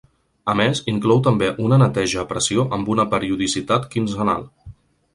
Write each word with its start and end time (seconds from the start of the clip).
A 0.53 0.53
més 0.61 0.79
inclou 0.93 1.21
també 1.27 1.51
una 1.67 1.79
neteja 1.83 2.21
a 2.23 2.25
pressió 2.33 2.67
amb 2.79 2.93
una 2.97 3.09
periodicitat 3.15 3.89
quinzenal. 3.95 4.53